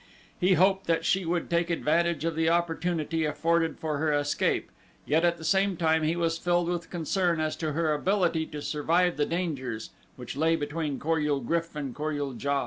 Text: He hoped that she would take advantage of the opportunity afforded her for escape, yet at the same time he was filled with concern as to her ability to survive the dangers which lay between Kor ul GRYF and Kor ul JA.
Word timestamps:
He 0.39 0.53
hoped 0.55 0.87
that 0.87 1.05
she 1.05 1.25
would 1.25 1.47
take 1.47 1.69
advantage 1.69 2.25
of 2.25 2.35
the 2.35 2.49
opportunity 2.49 3.23
afforded 3.23 3.73
her 3.73 3.77
for 3.79 4.11
escape, 4.11 4.71
yet 5.05 5.23
at 5.23 5.37
the 5.37 5.43
same 5.45 5.77
time 5.77 6.01
he 6.01 6.15
was 6.15 6.39
filled 6.39 6.69
with 6.69 6.89
concern 6.89 7.39
as 7.39 7.55
to 7.57 7.73
her 7.73 7.93
ability 7.93 8.47
to 8.47 8.63
survive 8.63 9.15
the 9.15 9.27
dangers 9.27 9.91
which 10.15 10.35
lay 10.35 10.55
between 10.55 10.97
Kor 10.97 11.19
ul 11.19 11.39
GRYF 11.41 11.75
and 11.75 11.93
Kor 11.93 12.13
ul 12.13 12.33
JA. 12.35 12.59